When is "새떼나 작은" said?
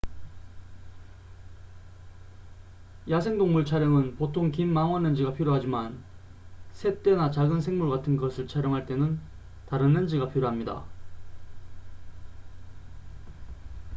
6.73-7.61